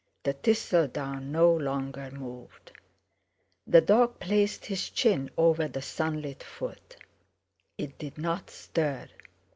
[0.23, 2.71] The thistledown no longer moved.
[3.67, 6.95] The dog placed his chin over the sunlit foot.
[7.77, 9.09] It did not stir.